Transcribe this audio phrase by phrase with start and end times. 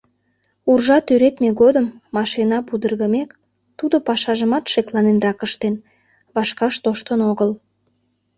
[0.71, 3.29] Уржа тӱредме годым машина пудыргымек,
[3.77, 5.75] тудо пашажымат шекланенрак ыштен,
[6.35, 7.51] вашкаш тоштын огыл.